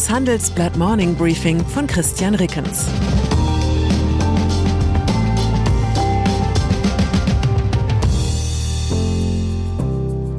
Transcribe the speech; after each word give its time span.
Das 0.00 0.08
Handelsblatt 0.08 0.78
Morning 0.78 1.14
Briefing 1.14 1.62
von 1.62 1.86
Christian 1.86 2.34
Rickens. 2.34 2.86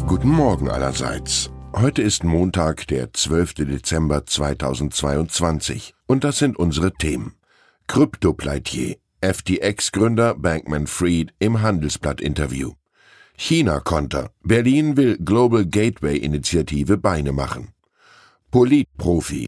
Guten 0.08 0.30
Morgen 0.30 0.68
allerseits. 0.68 1.52
Heute 1.74 2.02
ist 2.02 2.24
Montag, 2.24 2.88
der 2.88 3.14
12. 3.14 3.54
Dezember 3.54 4.26
2022 4.26 5.94
und 6.08 6.24
das 6.24 6.40
sind 6.40 6.58
unsere 6.58 6.92
Themen. 6.94 7.36
Kryptopleitier, 7.86 8.96
FTX-Gründer 9.22 10.34
Bankman 10.34 10.88
Fried 10.88 11.36
im 11.38 11.62
Handelsblatt-Interview. 11.62 12.72
China-Konter, 13.38 14.32
Berlin 14.44 14.98
will 14.98 15.20
Global 15.20 15.68
Gateway-Initiative 15.68 16.98
Beine 16.98 17.32
machen. 17.32 17.76
Politprofi, 18.52 19.48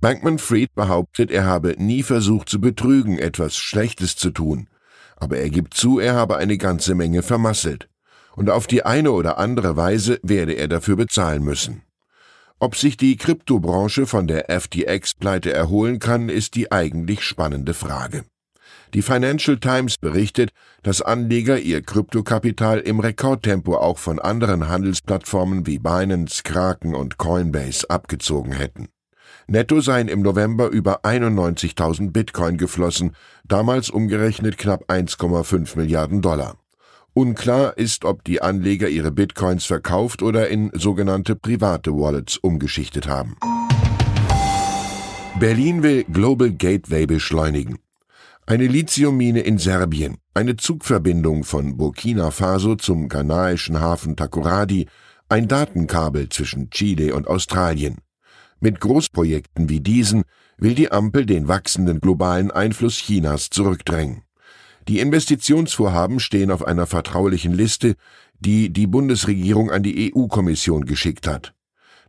Bankman 0.00 0.38
Fried 0.38 0.74
behauptet, 0.74 1.30
er 1.30 1.46
habe 1.46 1.76
nie 1.78 2.02
versucht 2.02 2.48
zu 2.48 2.60
betrügen, 2.60 3.16
etwas 3.16 3.56
Schlechtes 3.56 4.16
zu 4.16 4.30
tun, 4.30 4.68
aber 5.16 5.38
er 5.38 5.50
gibt 5.50 5.74
zu, 5.74 6.00
er 6.00 6.14
habe 6.14 6.36
eine 6.36 6.58
ganze 6.58 6.96
Menge 6.96 7.22
vermasselt, 7.22 7.88
und 8.34 8.50
auf 8.50 8.66
die 8.66 8.84
eine 8.84 9.12
oder 9.12 9.38
andere 9.38 9.76
Weise 9.76 10.18
werde 10.24 10.54
er 10.54 10.66
dafür 10.66 10.96
bezahlen 10.96 11.44
müssen. 11.44 11.82
Ob 12.62 12.76
sich 12.76 12.96
die 12.96 13.16
Kryptobranche 13.16 14.06
von 14.06 14.28
der 14.28 14.48
FTX-Pleite 14.48 15.52
erholen 15.52 15.98
kann, 15.98 16.28
ist 16.28 16.54
die 16.54 16.70
eigentlich 16.70 17.22
spannende 17.22 17.74
Frage. 17.74 18.24
Die 18.94 19.02
Financial 19.02 19.58
Times 19.58 19.98
berichtet, 19.98 20.52
dass 20.84 21.02
Anleger 21.02 21.58
ihr 21.58 21.82
Kryptokapital 21.82 22.78
im 22.78 23.00
Rekordtempo 23.00 23.74
auch 23.74 23.98
von 23.98 24.20
anderen 24.20 24.68
Handelsplattformen 24.68 25.66
wie 25.66 25.80
Binance, 25.80 26.44
Kraken 26.44 26.94
und 26.94 27.18
Coinbase 27.18 27.90
abgezogen 27.90 28.52
hätten. 28.52 28.86
Netto 29.48 29.80
seien 29.80 30.06
im 30.06 30.22
November 30.22 30.68
über 30.68 31.04
91.000 31.04 32.12
Bitcoin 32.12 32.58
geflossen, 32.58 33.16
damals 33.42 33.90
umgerechnet 33.90 34.56
knapp 34.56 34.88
1,5 34.88 35.76
Milliarden 35.76 36.22
Dollar. 36.22 36.61
Unklar 37.14 37.76
ist, 37.76 38.06
ob 38.06 38.24
die 38.24 38.40
Anleger 38.40 38.88
ihre 38.88 39.10
Bitcoins 39.10 39.66
verkauft 39.66 40.22
oder 40.22 40.48
in 40.48 40.70
sogenannte 40.72 41.36
private 41.36 41.92
Wallets 41.92 42.38
umgeschichtet 42.38 43.06
haben. 43.06 43.36
Berlin 45.38 45.82
will 45.82 46.04
Global 46.04 46.50
Gateway 46.50 47.04
beschleunigen. 47.04 47.78
Eine 48.46 48.66
Lithiummine 48.66 49.40
in 49.40 49.58
Serbien, 49.58 50.16
eine 50.34 50.56
Zugverbindung 50.56 51.44
von 51.44 51.76
Burkina 51.76 52.30
Faso 52.30 52.76
zum 52.76 53.08
ghanaischen 53.08 53.80
Hafen 53.80 54.16
Takoradi, 54.16 54.88
ein 55.28 55.48
Datenkabel 55.48 56.28
zwischen 56.28 56.70
Chile 56.70 57.14
und 57.14 57.28
Australien. 57.28 57.98
Mit 58.60 58.80
Großprojekten 58.80 59.68
wie 59.68 59.80
diesen 59.80 60.22
will 60.56 60.74
die 60.74 60.90
Ampel 60.92 61.26
den 61.26 61.48
wachsenden 61.48 62.00
globalen 62.00 62.50
Einfluss 62.50 62.96
Chinas 62.96 63.50
zurückdrängen. 63.50 64.22
Die 64.88 65.00
Investitionsvorhaben 65.00 66.18
stehen 66.18 66.50
auf 66.50 66.66
einer 66.66 66.86
vertraulichen 66.86 67.52
Liste, 67.52 67.94
die 68.40 68.70
die 68.70 68.86
Bundesregierung 68.86 69.70
an 69.70 69.82
die 69.82 70.12
EU-Kommission 70.14 70.84
geschickt 70.84 71.26
hat. 71.28 71.54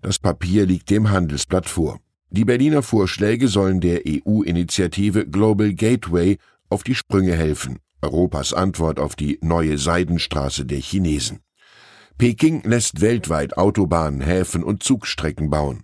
Das 0.01 0.19
Papier 0.19 0.65
liegt 0.65 0.89
dem 0.89 1.11
Handelsblatt 1.11 1.69
vor. 1.69 1.99
Die 2.29 2.45
Berliner 2.45 2.81
Vorschläge 2.81 3.47
sollen 3.47 3.79
der 3.79 4.01
EU-Initiative 4.07 5.27
Global 5.27 5.73
Gateway 5.73 6.37
auf 6.69 6.83
die 6.83 6.95
Sprünge 6.95 7.35
helfen, 7.35 7.77
Europas 8.01 8.53
Antwort 8.53 8.99
auf 8.99 9.15
die 9.15 9.37
neue 9.41 9.77
Seidenstraße 9.77 10.65
der 10.65 10.79
Chinesen. 10.79 11.41
Peking 12.17 12.63
lässt 12.63 13.01
weltweit 13.01 13.57
Autobahnen, 13.57 14.21
Häfen 14.21 14.63
und 14.63 14.81
Zugstrecken 14.81 15.49
bauen. 15.49 15.83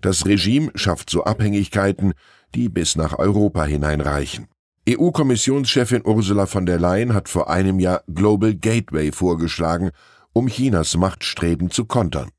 Das 0.00 0.26
Regime 0.26 0.70
schafft 0.76 1.10
so 1.10 1.24
Abhängigkeiten, 1.24 2.14
die 2.54 2.68
bis 2.68 2.94
nach 2.94 3.18
Europa 3.18 3.64
hineinreichen. 3.64 4.46
EU-Kommissionschefin 4.90 6.00
Ursula 6.02 6.46
von 6.46 6.64
der 6.64 6.78
Leyen 6.78 7.12
hat 7.12 7.28
vor 7.28 7.50
einem 7.50 7.78
Jahr 7.78 8.02
Global 8.06 8.54
Gateway 8.54 9.12
vorgeschlagen, 9.12 9.90
um 10.32 10.46
Chinas 10.46 10.96
Machtstreben 10.96 11.70
zu 11.70 11.84
kontern. 11.84 12.30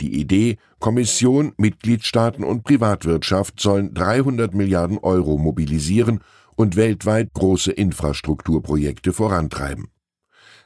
Die 0.00 0.18
Idee, 0.18 0.56
Kommission, 0.80 1.52
Mitgliedstaaten 1.58 2.42
und 2.42 2.64
Privatwirtschaft 2.64 3.60
sollen 3.60 3.94
300 3.94 4.52
Milliarden 4.52 4.98
Euro 4.98 5.38
mobilisieren 5.38 6.18
und 6.56 6.74
weltweit 6.74 7.34
große 7.34 7.70
Infrastrukturprojekte 7.70 9.12
vorantreiben. 9.12 9.86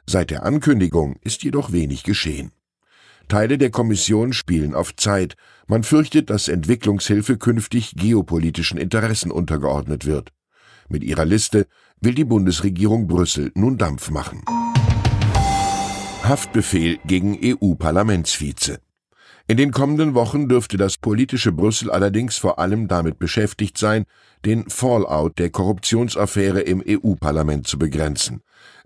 Seit 0.06 0.30
der 0.30 0.42
Ankündigung 0.42 1.16
ist 1.20 1.42
jedoch 1.42 1.70
wenig 1.70 2.02
geschehen. 2.02 2.52
Teile 3.28 3.58
der 3.58 3.70
Kommission 3.70 4.32
spielen 4.32 4.74
auf 4.74 4.96
Zeit. 4.96 5.34
Man 5.66 5.82
fürchtet, 5.82 6.30
dass 6.30 6.48
Entwicklungshilfe 6.48 7.36
künftig 7.36 7.94
geopolitischen 7.94 8.78
Interessen 8.78 9.30
untergeordnet 9.30 10.06
wird. 10.06 10.32
Mit 10.88 11.04
ihrer 11.04 11.24
Liste 11.24 11.66
will 12.00 12.14
die 12.14 12.24
Bundesregierung 12.24 13.06
Brüssel 13.06 13.50
nun 13.54 13.78
Dampf 13.78 14.10
machen. 14.10 14.42
Haftbefehl 16.22 16.98
gegen 17.06 17.38
EU-Parlamentsvize. 17.42 18.78
In 19.48 19.56
den 19.56 19.70
kommenden 19.70 20.14
Wochen 20.14 20.48
dürfte 20.48 20.76
das 20.76 20.96
politische 20.96 21.52
Brüssel 21.52 21.90
allerdings 21.90 22.36
vor 22.36 22.58
allem 22.58 22.88
damit 22.88 23.20
beschäftigt 23.20 23.78
sein, 23.78 24.04
den 24.44 24.68
Fallout 24.68 25.38
der 25.38 25.50
Korruptionsaffäre 25.50 26.60
im 26.60 26.82
EU-Parlament 26.84 27.68
zu 27.68 27.78
begrenzen. 27.78 28.40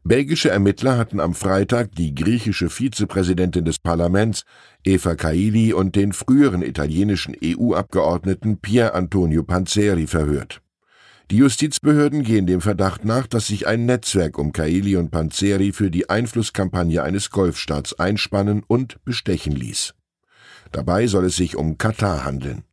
Belgische 0.04 0.50
Ermittler 0.50 0.98
hatten 0.98 1.18
am 1.18 1.34
Freitag 1.34 1.94
die 1.94 2.14
griechische 2.14 2.68
Vizepräsidentin 2.68 3.64
des 3.64 3.78
Parlaments, 3.78 4.44
Eva 4.84 5.14
Kaili, 5.14 5.72
und 5.72 5.96
den 5.96 6.12
früheren 6.12 6.62
italienischen 6.62 7.34
EU-Abgeordneten 7.42 8.58
Pier 8.58 8.94
Antonio 8.94 9.42
Panzeri 9.42 10.06
verhört. 10.06 10.60
Die 11.30 11.36
Justizbehörden 11.36 12.24
gehen 12.24 12.46
dem 12.48 12.60
Verdacht 12.60 13.04
nach, 13.04 13.28
dass 13.28 13.46
sich 13.46 13.68
ein 13.68 13.86
Netzwerk 13.86 14.36
um 14.36 14.52
Kaili 14.52 14.96
und 14.96 15.12
Panzeri 15.12 15.72
für 15.72 15.88
die 15.88 16.10
Einflusskampagne 16.10 17.04
eines 17.04 17.30
Golfstaats 17.30 17.96
einspannen 17.96 18.64
und 18.66 18.98
bestechen 19.04 19.52
ließ. 19.52 19.94
Dabei 20.72 21.06
soll 21.06 21.26
es 21.26 21.36
sich 21.36 21.54
um 21.54 21.78
Katar 21.78 22.24
handeln. 22.24 22.64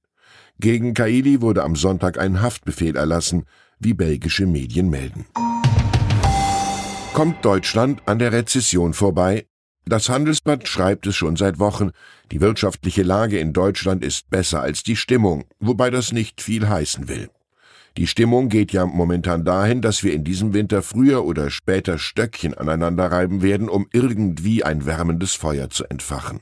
Gegen 0.60 0.96
Kaili 0.96 1.42
wurde 1.42 1.64
am 1.64 1.76
Sonntag 1.76 2.18
ein 2.18 2.42
Haftbefehl 2.42 2.96
erlassen, 2.96 3.46
wie 3.78 3.94
belgische 3.94 4.48
Medien 4.48 4.90
melden. 4.90 5.28
Kommt 7.14 7.46
Deutschland 7.46 8.02
an 8.08 8.18
der 8.18 8.32
Rezession 8.32 8.96
vorbei? 8.96 9.46
Das 9.86 10.10
Handelsblatt 10.10 10.68
schreibt 10.68 11.06
es 11.06 11.16
schon 11.16 11.36
seit 11.36 11.60
Wochen, 11.60 11.92
die 12.32 12.42
wirtschaftliche 12.42 13.04
Lage 13.04 13.38
in 13.38 13.54
Deutschland 13.54 14.04
ist 14.04 14.32
besser 14.32 14.62
als 14.62 14.82
die 14.82 14.96
Stimmung, 14.96 15.46
wobei 15.60 15.92
das 15.92 16.12
nicht 16.12 16.42
viel 16.42 16.68
heißen 16.68 17.08
will. 17.08 17.30
Die 17.98 18.06
Stimmung 18.06 18.50
geht 18.50 18.74
ja 18.74 18.86
momentan 18.86 19.44
dahin, 19.44 19.82
dass 19.82 20.04
wir 20.04 20.14
in 20.14 20.24
diesem 20.24 20.54
Winter 20.54 20.84
früher 20.84 21.26
oder 21.26 21.50
später 21.50 21.98
Stöckchen 21.98 22.54
aneinanderreiben 22.54 23.42
werden, 23.42 23.70
um 23.70 23.88
irgendwie 23.92 24.64
ein 24.64 24.86
wärmendes 24.86 25.34
Feuer 25.34 25.72
zu 25.72 25.84
entfachen. 25.86 26.42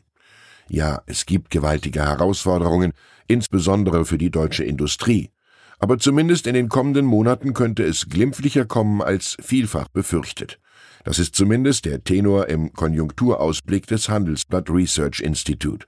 Ja, 0.68 1.02
es 1.06 1.26
gibt 1.26 1.52
gewaltige 1.52 2.02
Herausforderungen, 2.02 2.92
insbesondere 3.28 4.04
für 4.04 4.18
die 4.18 4.32
deutsche 4.32 4.66
Industrie. 4.66 5.32
Aber 5.80 5.98
zumindest 5.98 6.46
in 6.46 6.56
den 6.56 6.68
kommenden 6.68 7.06
Monaten 7.06 7.54
könnte 7.54 7.84
es 7.84 8.10
glimpflicher 8.10 8.66
kommen 8.66 9.02
als 9.02 9.38
vielfach 9.42 9.88
befürchtet. 9.88 10.60
Das 11.06 11.20
ist 11.20 11.36
zumindest 11.36 11.86
der 11.86 12.04
Tenor 12.04 12.50
im 12.50 12.74
Konjunkturausblick 12.74 13.88
des 13.88 14.10
Handelsblatt 14.10 14.70
Research 14.70 15.22
Institute. 15.22 15.88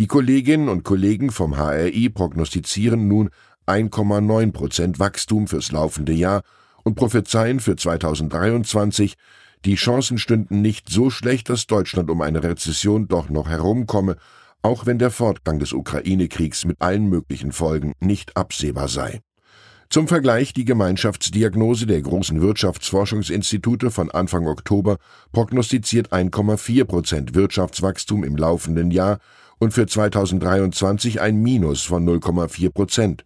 Die 0.00 0.06
Kolleginnen 0.06 0.68
und 0.68 0.82
Kollegen 0.82 1.30
vom 1.30 1.58
HRI 1.58 2.08
prognostizieren 2.08 3.06
nun 3.06 3.30
1,9 3.70 4.52
Prozent 4.52 4.98
Wachstum 4.98 5.46
fürs 5.46 5.70
laufende 5.70 6.12
Jahr 6.12 6.42
und 6.82 6.96
prophezeien 6.96 7.60
für 7.60 7.76
2023, 7.76 9.14
die 9.64 9.76
Chancen 9.76 10.18
stünden 10.18 10.60
nicht 10.60 10.88
so 10.88 11.08
schlecht, 11.08 11.48
dass 11.48 11.66
Deutschland 11.66 12.10
um 12.10 12.20
eine 12.20 12.42
Rezession 12.42 13.06
doch 13.06 13.28
noch 13.28 13.48
herumkomme, 13.48 14.16
auch 14.62 14.86
wenn 14.86 14.98
der 14.98 15.10
Fortgang 15.10 15.58
des 15.58 15.72
Ukraine-Kriegs 15.72 16.64
mit 16.64 16.80
allen 16.80 17.08
möglichen 17.08 17.52
Folgen 17.52 17.92
nicht 18.00 18.36
absehbar 18.36 18.88
sei. 18.88 19.20
Zum 19.88 20.08
Vergleich 20.08 20.52
die 20.52 20.64
Gemeinschaftsdiagnose 20.64 21.86
der 21.86 22.00
großen 22.00 22.40
Wirtschaftsforschungsinstitute 22.40 23.90
von 23.90 24.10
Anfang 24.10 24.46
Oktober 24.46 24.98
prognostiziert 25.32 26.12
1,4 26.12 26.84
Prozent 26.84 27.34
Wirtschaftswachstum 27.34 28.24
im 28.24 28.36
laufenden 28.36 28.90
Jahr 28.90 29.18
und 29.58 29.74
für 29.74 29.86
2023 29.86 31.20
ein 31.20 31.36
Minus 31.36 31.82
von 31.82 32.04
0,4 32.08 32.70
Prozent. 32.70 33.24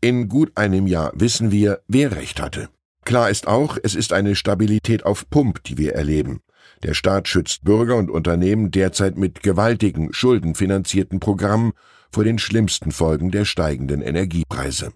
In 0.00 0.28
gut 0.28 0.52
einem 0.54 0.86
Jahr 0.86 1.10
wissen 1.16 1.50
wir, 1.50 1.80
wer 1.88 2.14
recht 2.14 2.40
hatte. 2.40 2.68
Klar 3.04 3.30
ist 3.30 3.48
auch, 3.48 3.76
es 3.82 3.96
ist 3.96 4.12
eine 4.12 4.36
Stabilität 4.36 5.04
auf 5.04 5.28
Pump, 5.28 5.64
die 5.64 5.76
wir 5.76 5.94
erleben. 5.94 6.40
Der 6.84 6.94
Staat 6.94 7.26
schützt 7.26 7.64
Bürger 7.64 7.96
und 7.96 8.08
Unternehmen 8.08 8.70
derzeit 8.70 9.18
mit 9.18 9.42
gewaltigen, 9.42 10.12
schuldenfinanzierten 10.12 11.18
Programmen 11.18 11.72
vor 12.12 12.22
den 12.22 12.38
schlimmsten 12.38 12.92
Folgen 12.92 13.32
der 13.32 13.44
steigenden 13.44 14.00
Energiepreise. 14.00 14.92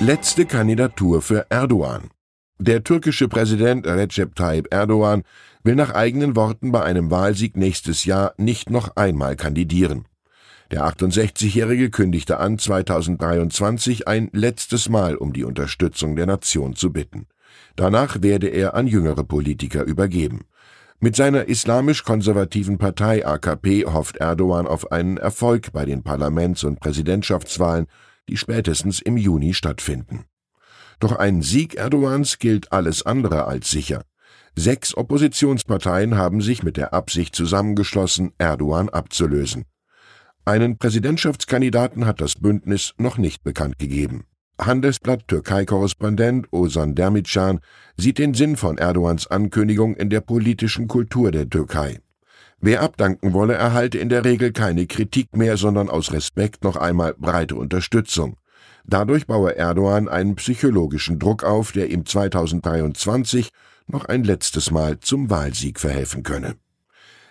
Letzte 0.00 0.44
Kandidatur 0.44 1.22
für 1.22 1.46
Erdogan. 1.48 2.10
Der 2.58 2.82
türkische 2.82 3.28
Präsident 3.28 3.86
Recep 3.86 4.34
Tayyip 4.34 4.74
Erdogan 4.74 5.22
will 5.62 5.76
nach 5.76 5.94
eigenen 5.94 6.34
Worten 6.34 6.72
bei 6.72 6.82
einem 6.82 7.12
Wahlsieg 7.12 7.56
nächstes 7.56 8.04
Jahr 8.04 8.34
nicht 8.36 8.68
noch 8.68 8.96
einmal 8.96 9.36
kandidieren. 9.36 10.06
Der 10.72 10.86
68-Jährige 10.86 11.90
kündigte 11.90 12.38
an, 12.38 12.58
2023 12.58 14.08
ein 14.08 14.30
letztes 14.32 14.88
Mal 14.88 15.16
um 15.16 15.32
die 15.32 15.44
Unterstützung 15.44 16.16
der 16.16 16.26
Nation 16.26 16.74
zu 16.74 16.92
bitten. 16.92 17.26
Danach 17.76 18.22
werde 18.22 18.48
er 18.48 18.74
an 18.74 18.86
jüngere 18.86 19.22
Politiker 19.22 19.84
übergeben. 19.84 20.40
Mit 20.98 21.14
seiner 21.14 21.46
islamisch-konservativen 21.46 22.78
Partei 22.78 23.26
AKP 23.26 23.84
hofft 23.86 24.16
Erdogan 24.16 24.66
auf 24.66 24.90
einen 24.92 25.18
Erfolg 25.18 25.72
bei 25.72 25.84
den 25.84 26.02
Parlaments- 26.02 26.64
und 26.64 26.80
Präsidentschaftswahlen 26.80 27.86
die 28.28 28.36
spätestens 28.36 29.00
im 29.00 29.16
Juni 29.16 29.54
stattfinden. 29.54 30.24
Doch 31.00 31.16
ein 31.16 31.42
Sieg 31.42 31.74
Erdogans 31.74 32.38
gilt 32.38 32.72
alles 32.72 33.04
andere 33.04 33.46
als 33.46 33.70
sicher. 33.70 34.04
Sechs 34.54 34.96
Oppositionsparteien 34.96 36.16
haben 36.16 36.40
sich 36.40 36.62
mit 36.62 36.76
der 36.76 36.94
Absicht 36.94 37.34
zusammengeschlossen, 37.34 38.32
Erdogan 38.38 38.88
abzulösen. 38.88 39.64
Einen 40.44 40.76
Präsidentschaftskandidaten 40.76 42.04
hat 42.04 42.20
das 42.20 42.34
Bündnis 42.34 42.94
noch 42.98 43.16
nicht 43.16 43.44
bekannt 43.44 43.78
gegeben. 43.78 44.24
Handelsblatt 44.60 45.28
Türkei-Korrespondent 45.28 46.48
Ozan 46.50 46.96
Dermitschan 46.96 47.60
sieht 47.96 48.18
den 48.18 48.34
Sinn 48.34 48.56
von 48.56 48.76
Erdogans 48.76 49.28
Ankündigung 49.28 49.94
in 49.94 50.10
der 50.10 50.20
politischen 50.20 50.88
Kultur 50.88 51.30
der 51.30 51.48
Türkei. 51.48 52.00
Wer 52.60 52.82
abdanken 52.82 53.32
wolle, 53.32 53.54
erhalte 53.54 53.98
in 53.98 54.08
der 54.08 54.24
Regel 54.24 54.52
keine 54.52 54.86
Kritik 54.86 55.36
mehr, 55.36 55.56
sondern 55.56 55.88
aus 55.88 56.12
Respekt 56.12 56.64
noch 56.64 56.76
einmal 56.76 57.14
breite 57.14 57.54
Unterstützung. 57.54 58.36
Dadurch 58.84 59.28
baue 59.28 59.56
Erdogan 59.56 60.08
einen 60.08 60.34
psychologischen 60.34 61.20
Druck 61.20 61.44
auf, 61.44 61.70
der 61.70 61.90
ihm 61.90 62.04
2023 62.04 63.50
noch 63.86 64.06
ein 64.06 64.24
letztes 64.24 64.72
Mal 64.72 64.98
zum 64.98 65.30
Wahlsieg 65.30 65.78
verhelfen 65.78 66.24
könne. 66.24 66.56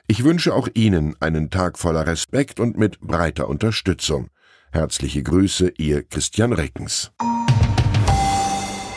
Ich 0.07 0.23
wünsche 0.23 0.53
auch 0.53 0.67
Ihnen 0.73 1.15
einen 1.19 1.49
Tag 1.49 1.77
voller 1.77 2.07
Respekt 2.07 2.59
und 2.59 2.77
mit 2.77 2.99
breiter 2.99 3.47
Unterstützung. 3.47 4.29
Herzliche 4.71 5.23
Grüße, 5.23 5.73
Ihr 5.77 6.03
Christian 6.03 6.53
Reckens. 6.53 7.11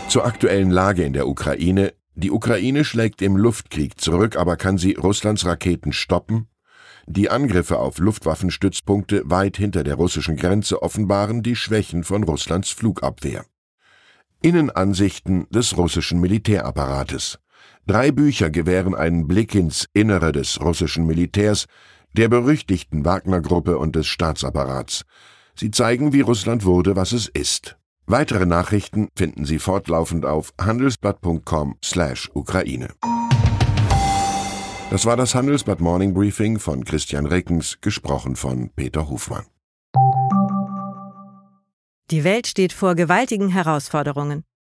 Zur 0.09 0.25
aktuellen 0.25 0.71
Lage 0.71 1.03
in 1.05 1.13
der 1.13 1.27
Ukraine 1.27 1.93
die 2.17 2.31
Ukraine 2.31 2.85
schlägt 2.85 3.23
im 3.23 3.37
Luftkrieg 3.37 4.01
zurück, 4.01 4.37
aber 4.37 4.57
kann 4.57 4.79
sie 4.79 4.93
Russlands 4.93 5.45
Raketen 5.45 5.93
stoppen? 5.93 6.47
Die 7.07 7.29
Angriffe 7.29 7.79
auf 7.79 7.99
Luftwaffenstützpunkte 7.99 9.23
weit 9.27 9.57
hinter 9.57 9.83
der 9.83 9.97
russischen 9.97 10.37
Grenze 10.37 10.81
offenbaren 10.81 11.43
die 11.43 11.57
Schwächen 11.57 12.05
von 12.05 12.23
Russlands 12.23 12.71
Flugabwehr. 12.71 13.45
Innenansichten 14.41 15.49
des 15.51 15.77
russischen 15.77 16.21
Militärapparates. 16.21 17.41
Drei 17.87 18.13
Bücher 18.13 18.51
gewähren 18.51 18.95
einen 18.95 19.27
Blick 19.27 19.55
ins 19.55 19.87
Innere 19.93 20.33
des 20.33 20.61
russischen 20.61 21.07
Militärs, 21.07 21.67
der 22.15 22.29
berüchtigten 22.29 23.05
Wagner-Gruppe 23.05 23.79
und 23.79 23.95
des 23.97 24.07
Staatsapparats. 24.07 25.05
Sie 25.55 25.71
zeigen, 25.71 26.13
wie 26.13 26.23
Russland 26.23 26.65
wurde, 26.65 26.97
was 26.97 27.13
es 27.13 27.29
ist. 27.29 27.77
Weitere 28.07 28.47
Nachrichten 28.47 29.09
finden 29.17 29.45
Sie 29.45 29.59
fortlaufend 29.59 30.25
auf 30.27 30.53
handelsblatt.com/Ukraine. 30.61 32.89
Das 34.91 35.07
war 35.07 35.17
das 35.17 35.35
Handelsblatt 35.35 35.81
Morning 35.81 36.13
Briefing 36.15 36.59
von 36.59 36.85
Christian 36.85 37.27
Reckens, 37.27 37.79
gesprochen 37.81 38.37
von 38.37 38.71
Peter 38.77 39.09
Hofmann. 39.09 39.47
Die 42.11 42.23
Welt 42.23 42.47
steht 42.47 42.73
vor 42.73 42.95
gewaltigen 42.95 43.49
Herausforderungen. 43.49 44.45